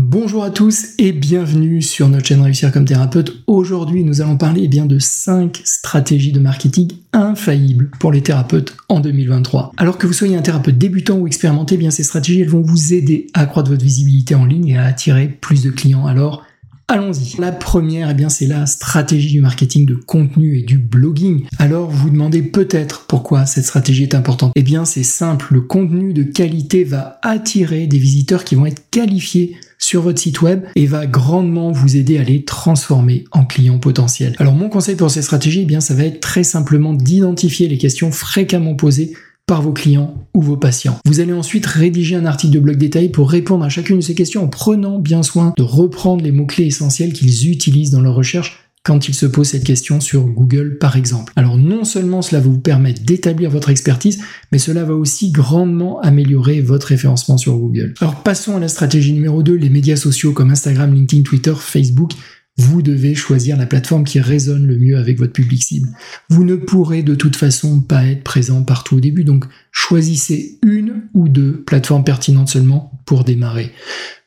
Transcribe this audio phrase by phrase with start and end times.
[0.00, 3.42] Bonjour à tous et bienvenue sur notre chaîne Réussir comme thérapeute.
[3.48, 8.76] Aujourd'hui, nous allons parler eh bien de 5 stratégies de marketing infaillibles pour les thérapeutes
[8.88, 9.72] en 2023.
[9.76, 12.94] Alors que vous soyez un thérapeute débutant ou expérimenté, eh bien ces stratégies vont vous
[12.94, 16.06] aider à accroître votre visibilité en ligne et à attirer plus de clients.
[16.06, 16.44] Alors
[16.90, 17.38] Allons-y.
[17.38, 21.44] La première, eh bien, c'est la stratégie du marketing de contenu et du blogging.
[21.58, 24.52] Alors, vous vous demandez peut-être pourquoi cette stratégie est importante.
[24.56, 25.48] Eh bien, c'est simple.
[25.52, 29.58] Le contenu de qualité va attirer des visiteurs qui vont être qualifiés
[29.88, 34.36] sur votre site web et va grandement vous aider à les transformer en clients potentiels.
[34.38, 37.78] Alors, mon conseil pour cette stratégie, eh bien, ça va être très simplement d'identifier les
[37.78, 39.14] questions fréquemment posées
[39.46, 40.98] par vos clients ou vos patients.
[41.06, 44.14] Vous allez ensuite rédiger un article de blog détaillé pour répondre à chacune de ces
[44.14, 48.67] questions en prenant bien soin de reprendre les mots-clés essentiels qu'ils utilisent dans leur recherche
[48.88, 51.30] quand ils se posent cette question sur Google par exemple.
[51.36, 54.18] Alors non seulement cela va vous permettre d'établir votre expertise,
[54.50, 57.92] mais cela va aussi grandement améliorer votre référencement sur Google.
[58.00, 62.12] Alors passons à la stratégie numéro 2, les médias sociaux comme Instagram, LinkedIn, Twitter, Facebook
[62.60, 65.90] vous devez choisir la plateforme qui résonne le mieux avec votre public cible.
[66.28, 71.02] Vous ne pourrez de toute façon pas être présent partout au début, donc choisissez une
[71.14, 73.70] ou deux plateformes pertinentes seulement pour démarrer.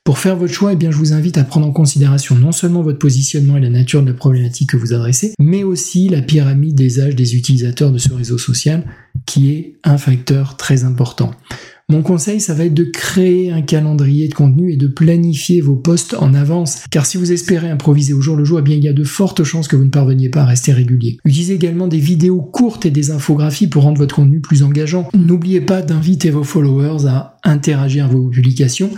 [0.04, 2.82] Pour faire votre choix, eh bien, je vous invite à prendre en considération non seulement
[2.82, 6.74] votre positionnement et la nature de la problématique que vous adressez, mais aussi la pyramide
[6.74, 8.84] des âges des utilisateurs de ce réseau social,
[9.28, 11.30] qui est un facteur très important.
[11.88, 15.76] Mon conseil, ça va être de créer un calendrier de contenu et de planifier vos
[15.76, 16.80] posts en avance.
[16.90, 19.04] Car si vous espérez improviser au jour le jour, eh bien, il y a de
[19.04, 21.18] fortes chances que vous ne parveniez pas à rester régulier.
[21.26, 25.10] Utilisez également des vidéos courtes et des infographies pour rendre votre contenu plus engageant.
[25.14, 28.90] N'oubliez pas d'inviter vos followers à interagir à vos publications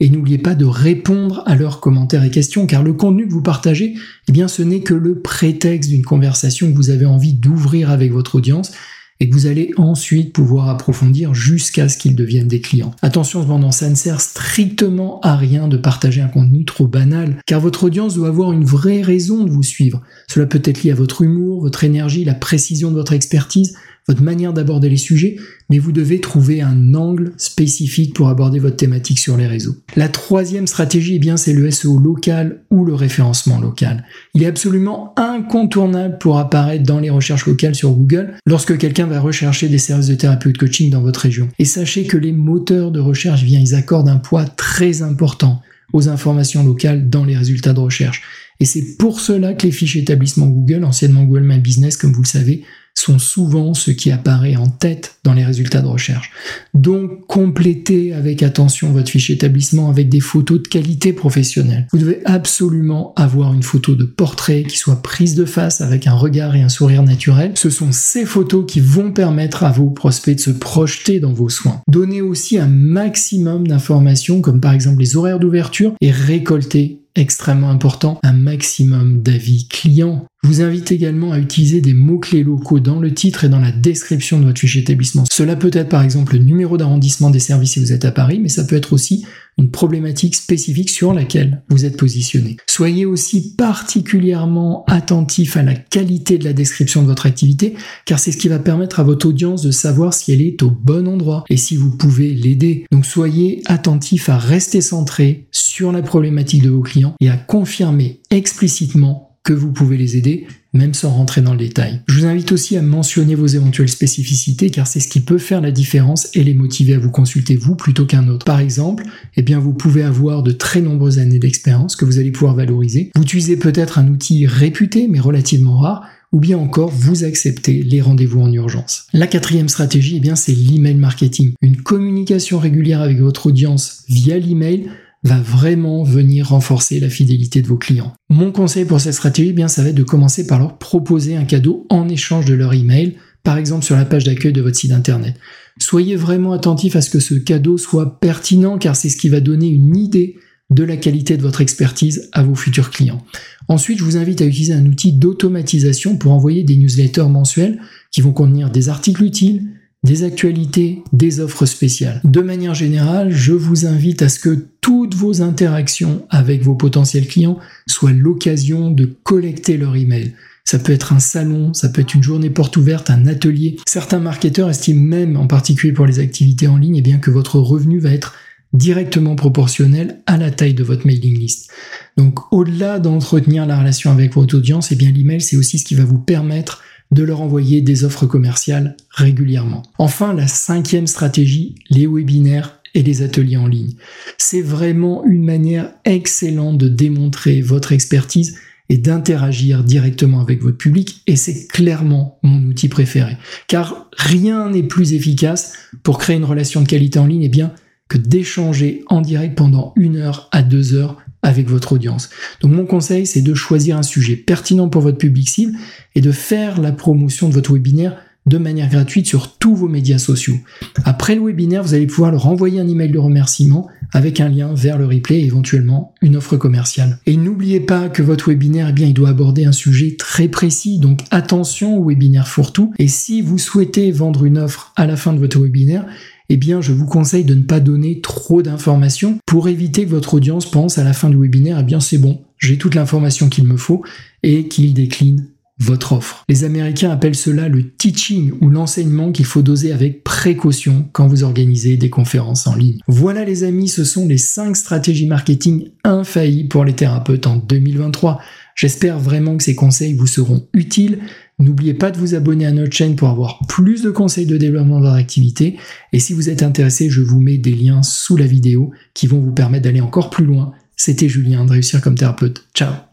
[0.00, 3.42] et n'oubliez pas de répondre à leurs commentaires et questions, car le contenu que vous
[3.42, 3.94] partagez,
[4.28, 8.10] eh bien, ce n'est que le prétexte d'une conversation que vous avez envie d'ouvrir avec
[8.10, 8.72] votre audience,
[9.20, 12.92] et que vous allez ensuite pouvoir approfondir jusqu'à ce qu'ils deviennent des clients.
[13.02, 17.60] Attention cependant, ça ne sert strictement à rien de partager un contenu trop banal, car
[17.60, 20.00] votre audience doit avoir une vraie raison de vous suivre.
[20.26, 23.76] Cela peut être lié à votre humour, votre énergie, la précision de votre expertise,
[24.08, 25.36] votre manière d'aborder les sujets,
[25.68, 29.76] mais vous devez trouver un angle spécifique pour aborder votre thématique sur les réseaux.
[29.96, 34.04] La troisième stratégie, eh bien, c'est le SEO local ou le référencement local.
[34.34, 39.20] Il est absolument incontournable pour apparaître dans les recherches locales sur Google lorsque quelqu'un va
[39.20, 41.48] rechercher des services de thérapie de coaching dans votre région.
[41.58, 45.62] Et sachez que les moteurs de recherche, eh ils accordent un poids très important
[45.92, 48.22] aux informations locales dans les résultats de recherche.
[48.60, 52.22] Et c'est pour cela que les fiches établissements Google, anciennement Google My Business, comme vous
[52.22, 52.62] le savez,
[53.00, 56.30] sont souvent ce qui apparaît en tête dans les résultats de recherche.
[56.74, 61.86] Donc complétez avec attention votre fiche établissement avec des photos de qualité professionnelle.
[61.92, 66.14] Vous devez absolument avoir une photo de portrait qui soit prise de face avec un
[66.14, 67.52] regard et un sourire naturel.
[67.54, 71.48] Ce sont ces photos qui vont permettre à vos prospects de se projeter dans vos
[71.48, 71.80] soins.
[71.88, 78.18] Donnez aussi un maximum d'informations comme par exemple les horaires d'ouverture et récoltez extrêmement important,
[78.22, 80.26] un maximum d'avis clients.
[80.42, 84.40] Vous invite également à utiliser des mots-clés locaux dans le titre et dans la description
[84.40, 85.24] de votre fiche établissement.
[85.30, 88.40] Cela peut être par exemple le numéro d'arrondissement des services si vous êtes à Paris,
[88.40, 89.26] mais ça peut être aussi
[89.58, 92.56] une problématique spécifique sur laquelle vous êtes positionné.
[92.66, 97.74] Soyez aussi particulièrement attentif à la qualité de la description de votre activité,
[98.06, 100.70] car c'est ce qui va permettre à votre audience de savoir si elle est au
[100.70, 102.86] bon endroit et si vous pouvez l'aider.
[102.90, 108.22] Donc soyez attentif à rester centré sur la problématique de vos clients et à confirmer
[108.30, 112.02] explicitement que vous pouvez les aider, même sans rentrer dans le détail.
[112.06, 115.60] Je vous invite aussi à mentionner vos éventuelles spécificités, car c'est ce qui peut faire
[115.60, 118.44] la différence et les motiver à vous consulter vous plutôt qu'un autre.
[118.44, 119.04] Par exemple,
[119.36, 123.10] eh bien, vous pouvez avoir de très nombreuses années d'expérience que vous allez pouvoir valoriser.
[123.14, 128.00] Vous utilisez peut-être un outil réputé, mais relativement rare, ou bien encore vous acceptez les
[128.00, 129.06] rendez-vous en urgence.
[129.12, 131.54] La quatrième stratégie, eh bien, c'est l'email marketing.
[131.62, 134.90] Une communication régulière avec votre audience via l'email
[135.22, 138.14] va vraiment venir renforcer la fidélité de vos clients.
[138.30, 141.36] Mon conseil pour cette stratégie, eh bien, ça va être de commencer par leur proposer
[141.36, 144.76] un cadeau en échange de leur email, par exemple sur la page d'accueil de votre
[144.76, 145.34] site internet.
[145.78, 149.40] Soyez vraiment attentif à ce que ce cadeau soit pertinent car c'est ce qui va
[149.40, 150.36] donner une idée
[150.70, 153.22] de la qualité de votre expertise à vos futurs clients.
[153.68, 157.80] Ensuite, je vous invite à utiliser un outil d'automatisation pour envoyer des newsletters mensuels
[158.10, 159.68] qui vont contenir des articles utiles,
[160.02, 162.20] des actualités, des offres spéciales.
[162.24, 167.26] De manière générale, je vous invite à ce que toutes vos interactions avec vos potentiels
[167.26, 170.34] clients soient l'occasion de collecter leur email.
[170.64, 173.76] Ça peut être un salon, ça peut être une journée porte ouverte, un atelier.
[173.86, 177.58] Certains marketeurs estiment même, en particulier pour les activités en ligne, eh bien que votre
[177.58, 178.34] revenu va être
[178.72, 181.70] directement proportionnel à la taille de votre mailing list.
[182.16, 185.94] Donc au-delà d'entretenir la relation avec votre audience, eh bien l'email c'est aussi ce qui
[185.94, 189.82] va vous permettre de leur envoyer des offres commerciales régulièrement.
[189.98, 193.94] Enfin, la cinquième stratégie, les webinaires et les ateliers en ligne.
[194.38, 198.58] C'est vraiment une manière excellente de démontrer votre expertise
[198.88, 203.36] et d'interagir directement avec votre public et c'est clairement mon outil préféré.
[203.68, 207.72] Car rien n'est plus efficace pour créer une relation de qualité en ligne eh bien,
[208.08, 212.30] que d'échanger en direct pendant une heure à deux heures avec votre audience.
[212.60, 215.76] Donc mon conseil, c'est de choisir un sujet pertinent pour votre public cible
[216.14, 218.16] et de faire la promotion de votre webinaire
[218.46, 220.56] de manière gratuite sur tous vos médias sociaux.
[221.04, 224.72] Après le webinaire, vous allez pouvoir leur envoyer un email de remerciement avec un lien
[224.74, 227.18] vers le replay et éventuellement une offre commerciale.
[227.26, 230.98] Et n'oubliez pas que votre webinaire, eh bien, il doit aborder un sujet très précis,
[230.98, 232.92] donc attention au webinaire fourre-tout.
[232.98, 236.06] Et si vous souhaitez vendre une offre à la fin de votre webinaire,
[236.50, 240.34] eh bien, je vous conseille de ne pas donner trop d'informations pour éviter que votre
[240.34, 243.64] audience pense à la fin du webinaire, eh bien, c'est bon, j'ai toute l'information qu'il
[243.64, 244.02] me faut
[244.42, 245.46] et qu'il décline
[245.78, 246.44] votre offre.
[246.48, 251.42] Les Américains appellent cela le teaching ou l'enseignement qu'il faut doser avec précaution quand vous
[251.42, 252.98] organisez des conférences en ligne.
[253.08, 258.40] Voilà les amis, ce sont les 5 stratégies marketing infaillibles pour les thérapeutes en 2023.
[258.74, 261.20] J'espère vraiment que ces conseils vous seront utiles.
[261.60, 264.98] N'oubliez pas de vous abonner à notre chaîne pour avoir plus de conseils de développement
[264.98, 265.76] de votre activité.
[266.12, 269.40] Et si vous êtes intéressé, je vous mets des liens sous la vidéo qui vont
[269.40, 270.72] vous permettre d'aller encore plus loin.
[270.96, 272.64] C'était Julien de réussir comme thérapeute.
[272.74, 273.09] Ciao